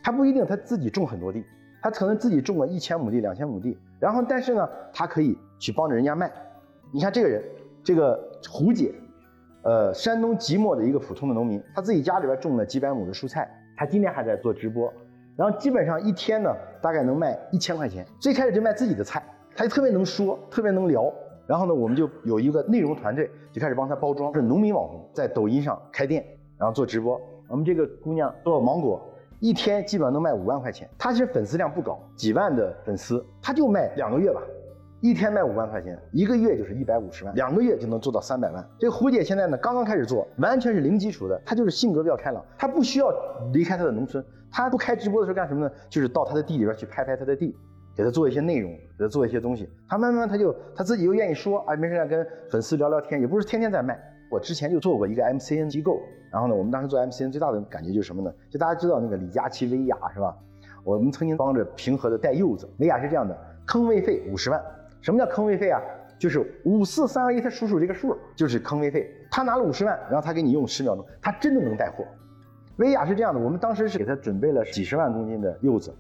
[0.05, 1.45] 他不一定他自己种很多地，
[1.81, 6.31] 他可能自己种个一千亩地、两千亩地，然后但是呢，他可以去帮着人家卖。
[6.93, 7.43] 你看这个人，
[7.85, 8.19] 这个
[8.51, 8.95] 胡姐，
[9.63, 13.49] 呃，山东即墨的一个普通的农民，他自己家里边种了几百亩的蔬菜。
[13.77, 14.93] 他今天还在做直播，
[15.37, 18.05] 然后基本上一天呢，大概能卖一千块钱。
[18.19, 19.23] 最开始就卖自己的菜，
[19.55, 21.13] 他就特别能说，特别能聊。
[21.47, 26.27] 然后呢，我们就有一个内容团队，就开始帮他包装，是农民网红，在抖音上开店，
[26.59, 27.21] 然后做直播。
[27.49, 29.01] 我们这个姑娘做芒果，
[29.41, 30.89] 一天基本上能卖五万块钱。
[30.99, 34.41] 她其实粉丝量不高，几万的粉丝，她就卖两个月吧。
[35.01, 38.69] 一天卖五万块钱，一个月就是一百五十万，两个月就能做到三百万。
[38.81, 41.41] 这个胡姐现在呢，刚刚开始做，完全是零基础的。
[41.47, 43.13] 她就是性格比较开朗，她不需要
[43.53, 44.25] 离开她的农村。
[44.51, 45.71] 她不开直播的时候干什么呢？
[45.89, 47.57] 就是到她的地里边去拍拍她的地，
[47.95, 49.71] 给她做一些内容，给她做一些东西。
[49.89, 53.97] 她慢慢她就她自己又愿意说，啊，没事干跟粉丝聊聊天，也不是天天在卖。
[54.31, 58.33] 我之前就做过一个 MCN 机构，然后呢，我们当时做 MCN 最大的感觉就是什么呢？
[58.51, 60.37] 就大家知道那个李佳琦薇娅是吧？
[60.85, 63.37] 我们曾经帮着平和的带柚子，薇娅是这样的，
[63.67, 64.63] 坑位费五十万。
[65.01, 65.81] 什么叫坑位费啊？
[66.19, 69.09] 就是五四三二一，他数数这个数就是坑位费。
[69.31, 72.05] 他拿了五十万，然后他给你用十秒钟，他真的能带货。
[72.77, 75.95] 薇娅是这样的，我们当时是给他准备了几十万公斤的柚子，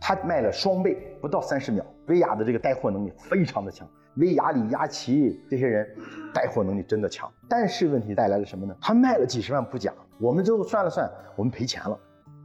[0.00, 1.84] 他卖了双倍，不到三十秒。
[2.06, 5.86] 薇娅的这个带货能力非常的强，威亚里亚奇这些人
[6.32, 7.30] 带货能力真的强。
[7.48, 8.76] 但是问题带来了什么呢？
[8.80, 11.98] 他卖了几十万不假，我们最后算了算，我们赔钱了。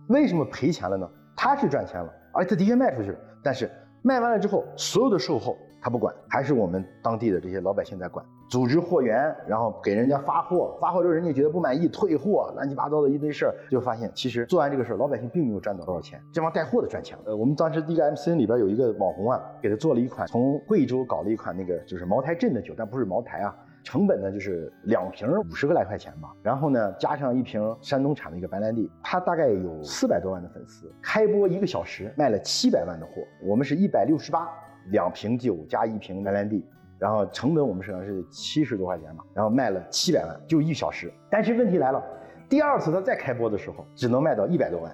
[0.08, 1.10] 为什么赔钱了呢？
[1.36, 3.70] 他是赚钱了，而且他的确卖出去了，但是
[4.02, 5.58] 卖完了之后，所有的售后。
[5.82, 17.24] 他不管，还是我们当地的这些老百姓在管，组织货源，然后给人家发货，发货之后人家觉得不满意，退货，乱七八糟的一堆事儿，就发现其实做完这个事儿，老百姓并没有赚到多少钱，这帮带货的赚钱了。
[17.28, 34.50] 呃，我们当时第一个 MCN 里边有一个网红啊，给他做了一款从贵州搞了一款那个就是茅台镇的酒，但不是茅台啊，成本呢就是两瓶五十个来块钱吧，然后呢加上一瓶山东产的一个白兰地，他大概有四百多万的粉丝，开播一个小时卖了七百万的货，我们是一百六十八。
[34.92, 36.66] 两瓶酒加一瓶白兰地，
[37.00, 41.12] 然后成本我们实际上是七十多块钱嘛，然后卖了七百万，就一小时。
[41.32, 42.04] 但是问题来了，
[42.50, 44.94] 第二次他再开播的时候，只能卖到一百多万，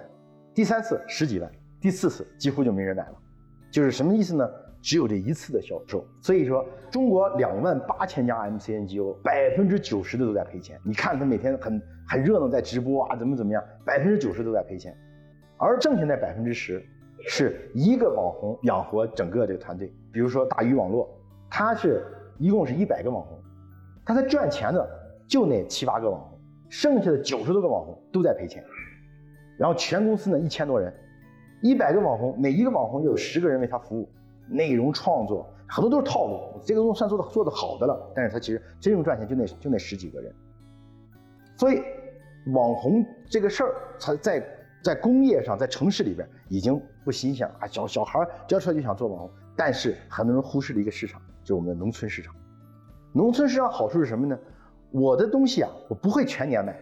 [0.54, 3.14] 第三次十几万，第四次几乎就没人买了。
[3.70, 4.48] 就是什么意思呢？
[4.80, 6.06] 只有这一次的销售。
[6.22, 10.78] 所以说，中国两万八千家 MCN 机构，百分之九十的都在赔钱。
[10.84, 14.96] 你看他每天很很热闹在直播啊，怎么怎么样，百分之九十都在赔钱，
[15.56, 16.80] 而剩下那百分之十。
[17.28, 21.08] 是一个网红养活整个这个团队，比如说大鱼网络，
[21.58, 22.04] 他是
[22.36, 23.38] 一共是一百个网红，
[24.04, 24.86] 他在赚钱的
[25.26, 26.38] 就那七八个网红，
[26.68, 28.62] 剩下的九十多个网红都在赔钱。
[29.56, 30.92] 然后全公司呢一千多人，
[31.62, 34.06] 一百个网红，每一个网红有十个人为他服务，
[34.50, 40.30] 内容创作很多都是套路，这个东西算做的做的好的了，但是他其实真正赚钱就那就那十几个人。
[41.56, 41.80] 所以
[42.52, 44.46] 网红这个事儿，他在。
[44.84, 47.66] 在工业上，在城市里边已经不新鲜了啊！
[47.66, 52.34] 小小孩教出来就想做网红，但是很多人忽视了一个市场，就是我们的农村市场。
[53.12, 54.36] 农村市场好处是什么呢？
[54.90, 56.76] 我的东西啊，我不会全年卖，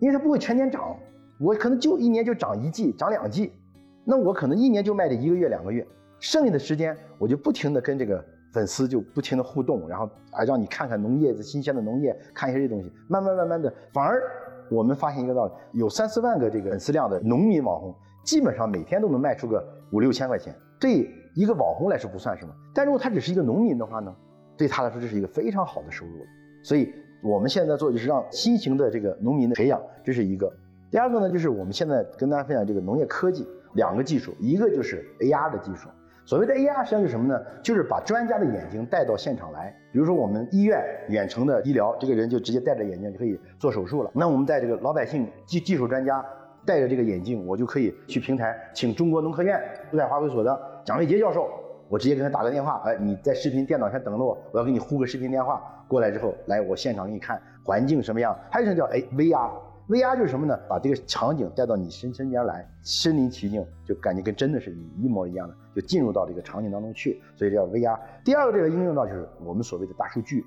[0.00, 0.96] 因为它不会全年涨，
[1.38, 3.52] 我可能就一年就涨一季，涨两季，
[4.04, 5.86] 那我可能一年就卖这一个月两个月，
[6.18, 14.20] 剩下的时间我就不停的跟这个粉丝就不停的互动，然后啊让你看看农业的新鲜的农业，看一下这东西，慢慢慢慢的反而。
[14.68, 17.94] 我们发现一个道理，有三四万个这个粉丝量的农民网红，
[18.30, 19.60] 基本上每天都能卖出个
[19.90, 20.54] 五六千块钱。
[20.78, 24.14] 对一个网红来说不算什么，但如果他只是一个农民的话呢，
[24.56, 26.12] 对他来说这是一个非常好的收入。
[26.62, 30.48] 所以我们现在做就是让新型的这个农民的培养，这是一个。
[30.92, 35.88] 第二个呢，就是我们现在跟大家分享这个农业科技两个技术，一个就是 AR 的技术。
[36.24, 37.36] 所谓的 AR 实际上是什么呢？
[37.64, 39.74] 就是把专家的眼睛带到现场来。
[39.92, 44.10] 比如说我们医院远程的医疗，这个人就直接戴着眼镜就可以做手术了。
[44.14, 46.24] 那我们在这个老百姓技技术专家
[46.64, 51.48] 戴着这个眼镜，我就可以去平台请中国农科院珠海华为所的蒋卫杰教授，
[51.88, 58.36] 我直接给他打个电话，哎，你在视频电脑前等着我，我要给你呼个视频电话过来之后，来我现场给你看环境什么样。
[58.50, 59.50] 还有一种叫哎 VR。
[59.88, 60.56] VR 就是什么呢？
[60.68, 67.98] 把这个场景带到你身身边来，身临其境，就感觉跟真的是一模一样的，就进入到这个场景当中去，所以叫 VR。
[68.24, 70.46] 第二个这个应用呢，就是我们所谓的大数据。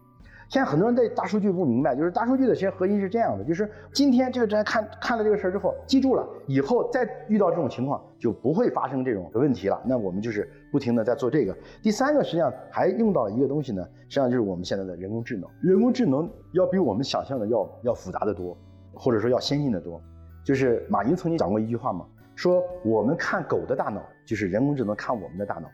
[0.53, 9.81] 现在很多人对大数据不明白，就是大数据的其实核心是这样的，就是今天这个人看看了这个事儿之后，记住了，以后再遇到这种情况就不会发生这种问题了。
[9.83, 11.57] 那我们就是不停的在做这个。
[11.81, 15.49] 第三个实际上还用到一个东西呢，实际上就是我们现在的人工智能。
[15.59, 18.55] 人工智能要比我们想象的要要复杂的多。
[18.95, 19.99] 或者说要先进的多，
[20.45, 25.67] 就是马云曾经讲过一句话嘛，说我们看狗的大脑，就是人工智能看我们的大脑。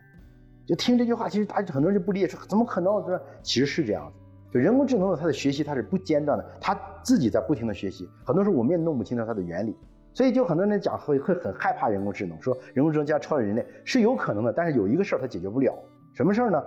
[0.64, 3.04] 就听这句话，其实大家很多人就不理解，说怎么可能？
[3.04, 4.18] 说其实是这样子，
[4.52, 9.76] 就人工智能的它的学习它是不间断的，它自己在不停的学习，很多时候我们也弄不清楚它的原理，
[10.12, 15.72] 所以就很多人讲会会很害怕人工智能，说人工智能将超越人类是有可能的，但是有一个事儿它解决不了，
[16.14, 16.62] 什么事儿呢？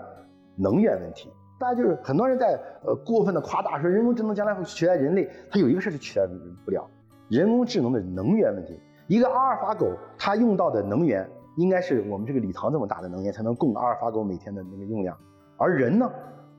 [0.55, 1.29] 能源问题。
[1.59, 6.27] 大家就是很多人在呃过分的夸大说人工智能将来会取代人类，它有一个事儿是取代
[6.65, 6.86] 不了，
[7.29, 8.79] 人工智能的能源问题。
[9.07, 15.17] 一个阿尔法狗它用到的能源应该是我们这个礼堂这么大的能源才能供阿尔法狗每天的那个用量，
[15.57, 16.09] 而人呢，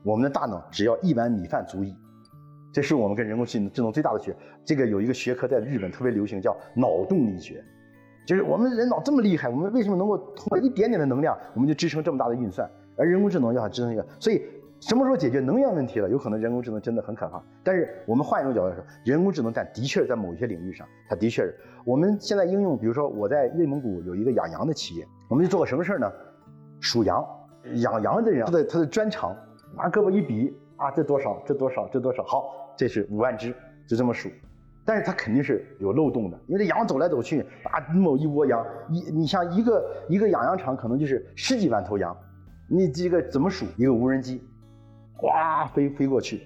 [0.05, 1.95] 我们的大脑只要一碗米饭足矣。
[2.71, 4.37] 这是我们跟人工智能智能最大的区别。
[4.63, 7.63] 这个有一个学科在日本特别流行，叫脑动力学，
[8.27, 12.69] 就是我们人脑这么厉害，我们为什么能够通过一点点的能量，我们就支撑这么大的运算？
[12.95, 14.41] 而人工智能要想支撑一个，所以。
[14.81, 16.09] 什么时候解决能源问题了？
[16.09, 17.41] 有可能人工智能真的很可怕。
[17.63, 22.77] 但是我们换一种角度来说，人工智能但的确在某一些领域上，它的确是我们现在应用。
[22.77, 26.11] 比如说我在内蒙古有一个养羊的企业，我们就做个什么事儿呢？
[26.81, 27.25] 数羊，
[27.75, 29.33] 养羊的人他的他的专长，
[29.75, 31.41] 拿胳膊一比啊，这多少？
[31.45, 31.87] 这多少？
[31.89, 32.23] 这多少？
[32.23, 33.53] 好，这是五万只，
[33.87, 34.29] 就这么数。
[34.85, 42.15] 但是它肯定是有漏洞的，因为这羊走来走去啊，某一窝羊，一你像一个一个养羊场可能就是十几万头羊，
[42.69, 43.65] 你这个怎么数？
[43.77, 44.41] 一个无人机。
[45.17, 46.41] 哗飞飞过去，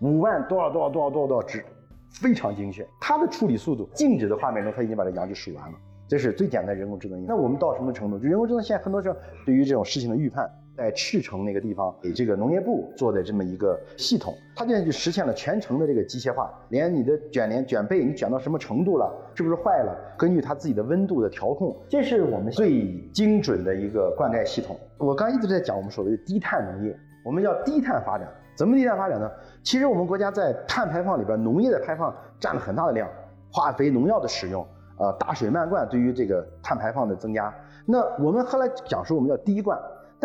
[0.00, 1.62] 五万多少多少多少多少多少只，
[2.10, 2.84] 非常精确。
[2.98, 5.78] 它的处理速度，静止的画面中，它已经把这羊就数完了。
[6.08, 7.24] 这是最简单人工智能。
[7.26, 8.18] 那我们到什么程度？
[8.18, 24.78] 就人工智能现在很多时候对于这种事情的预判，在赤城那个地方给这个农业部做的这么一个系统，它现在就实现了全程的这个机械化，连你的卷帘卷被你卷到什么程度了，是不是坏了，根据它自己的温度的调控，这是我们最精准的一个灌溉系统。
[24.98, 26.96] 我刚一直在讲我们所谓的低碳农业。
[27.24, 29.28] 我们叫低碳发展，怎么低碳发展呢？
[29.64, 33.08] 其实我们国家在碳排放里边，农业的排放占了很大的量，
[33.50, 34.64] 化肥、农药的使用，
[34.96, 37.52] 呃，大水漫灌对于这个碳排放的增加。
[37.84, 39.76] 那我们后来讲说我们叫低灌，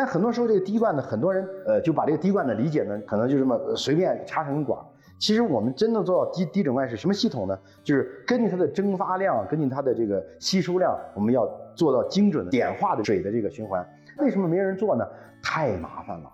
[0.01, 4.79] 但很多时候这个滴灌呢，很多人呃就把这个滴灌的理解呢，可能就这么随便插成管。
[5.19, 7.55] 其实我们真正做到低低整灌是什么系统呢？
[7.83, 13.87] 就是根据它的蒸发量，根据它的这个吸收量，我们要做到精准的点化的水的这个循环。
[14.17, 15.07] 为什么没人做呢？
[15.43, 16.31] 太麻烦了。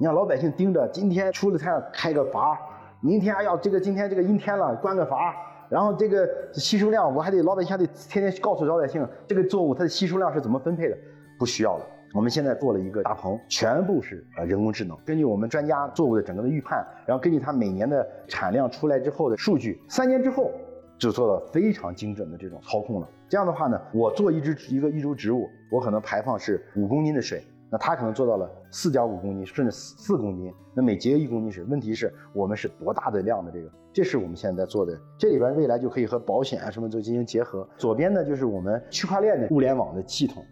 [0.00, 2.58] 你让老百姓盯着，今天出了太阳开个阀，
[3.00, 5.36] 明天哎呀这个今天这个阴天了关个阀，
[5.68, 10.98] 然后这个吸收量我还得老百姓还得天天告诉老百姓这个作物它的吸收量是怎么分配的，
[11.38, 11.86] 不需要了。
[12.14, 20.52] 我们现在做了一个大棚，全部是呃人工智能，根据我们专家作物的整个的预判，然后根据它每年的产量出来之后的数据，三年之后
[20.96, 23.08] 就做到非常精准的这种操控了。
[23.28, 27.42] 这样的话呢，我做一只一个一株植物，我可能排放是五公斤的水。
[27.68, 30.54] 那它可能做到了四点五公斤，甚至四公斤。
[30.72, 33.68] 那每节约一公斤水，问题是我们是多大的量的这个？
[33.92, 34.96] 这是我们现在在做的。
[35.18, 37.68] 这里边未来就可以和保险啊什么都进行结合。
[37.76, 40.44] 左边呢就是我们区块链的物联网的系统。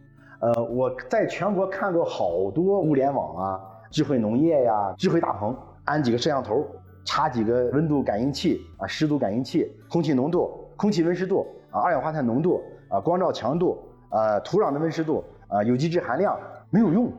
[0.42, 3.60] 呃，我在全国看过好多物联网啊，
[3.92, 6.66] 智慧农业呀，智慧大棚，安几个摄像头，
[7.04, 13.78] 插几个温度感应器啊，湿度感应器，空气浓度、空气温湿度啊，二氧化碳浓度啊，光照强度
[14.08, 16.36] 啊，土壤的温湿度啊，有机质含量。
[16.70, 17.12] 没有用，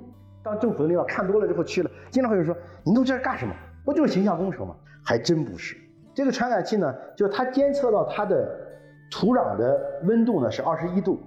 [0.43, 3.53] 当政府的领导看多了之后去了，经常会有人说：“您都这干什么？
[3.85, 5.77] 不就是形象工程吗？”还真不是。
[6.13, 8.49] 这个传感器呢，就是它监测到它的
[9.11, 11.19] 土壤的温度呢是二十一度，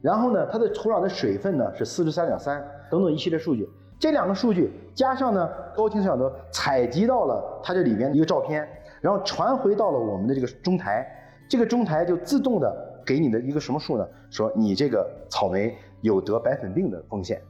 [0.00, 3.68] 然后呢，它的土壤的水分呢是四十三点三，等等一系列数据。
[3.98, 8.66] 这两个数据加上呢高清摄像头采集到了它这里边一个照片，
[9.00, 11.06] 然后传回到了我们的这个中台，
[11.48, 14.08] 这个中台就自动的给你的一个什么数呢？
[14.30, 17.42] 说你这个草莓有得白粉病的风险。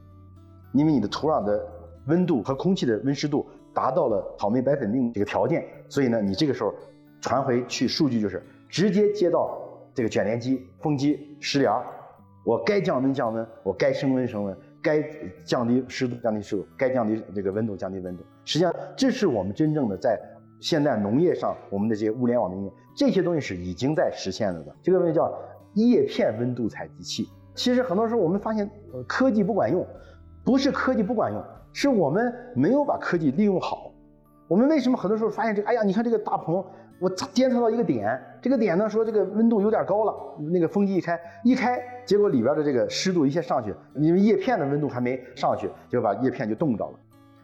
[0.73, 1.61] 因为你的土壤的
[2.07, 6.73] 温度和空气的温湿度达到了草莓白粉病这个条件，所以呢，你这个时候
[7.19, 9.57] 传回去数据就是直接接到
[9.93, 11.71] 这个卷帘机、风机、食帘，
[12.43, 15.01] 我该降温降温，我该升温升温，该
[15.45, 18.23] 降低湿度降低湿度，该降低这个温度降低温度。
[18.45, 20.19] 实际上，这是我们真正的在
[20.59, 24.75] 现在农业上，我们的这些物联网的应用，这些东西是已经在实现了的。
[24.81, 25.31] 这个东西叫
[25.75, 27.29] 叶片温度采集器。
[27.53, 28.69] 其实很多时候我们发现，
[29.07, 29.85] 科技不管用，
[30.43, 33.91] 不是科技不管用，是我们没有把科技利用好。
[34.47, 35.67] 我们为什么很多时候发现这个？
[35.67, 36.63] 哎呀，你看这个大棚，
[37.01, 40.13] 我监测到一个点，这个点呢说这个温度有点高了，
[40.51, 46.99] 那个风机一开，一开，结果里边的这个湿度一下上去，因为叶片的温度还没上去，就把叶片就冻着了。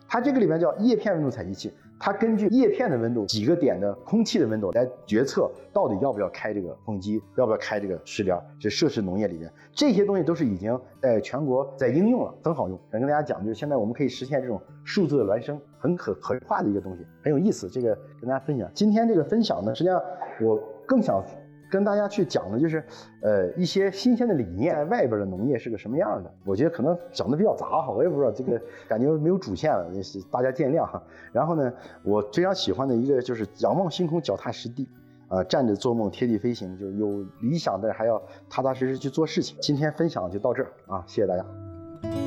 [0.08, 1.74] 它这个里面叫叶片温度采集器。
[2.00, 12.80] 它根据叶片的温度、几个点的空气的温度来决策到底要不要开这个风机，要不要开这个食疗，这设施农业里面这些东西都是已经在全国在应用了，很好用。
[12.92, 17.70] 想跟大家讲，就是现在我们可以实现这种数字的孪生，很可可视化的一个东西，很有意思。
[17.70, 18.70] 这个跟大家分享。
[18.74, 20.02] 今天这个分享呢，实际上
[20.42, 21.24] 我更想。
[21.70, 22.84] 跟大家去讲的就是，
[23.22, 26.32] 呃，一些新鲜的理念，在外边的农业是个什么样的？
[26.46, 31.02] 我觉得可能讲的比较杂哈，我也不知道这个 感觉没有主线了，也是大家见谅哈。
[31.32, 31.72] 然后呢，
[32.04, 34.88] 我非常喜欢的一个就是仰望星空，脚踏实地，
[35.28, 39.58] 啊，站着做梦，贴地飞行，就是有理想的还要踏踏实实去做事情。
[39.62, 42.27] 今天分享就到这儿啊，谢谢大家。